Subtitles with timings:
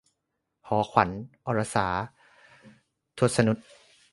[0.67, 1.09] หอขวัญ-
[1.45, 1.87] อรสา
[3.17, 3.57] ทศนุต